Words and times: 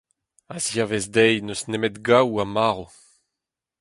A-ziavaez 0.55 1.05
dezhi 1.15 1.37
n'eus 1.41 1.61
nemet 1.71 1.95
gaou 2.05 2.31
ha 2.37 2.45
marv. 2.55 2.91